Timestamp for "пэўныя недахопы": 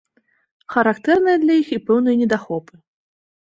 1.91-2.73